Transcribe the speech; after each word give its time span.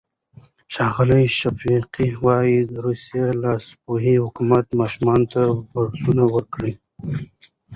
ښاغلی 0.73 1.25
شفیقي 1.39 2.09
وايي، 2.23 2.59
روسي 2.83 3.21
لاسپوڅي 3.41 4.15
حکومت 4.23 4.65
ماشومانو 4.79 5.29
ته 5.33 5.41
بورسونه 5.71 6.23
ورکړل. 6.35 6.73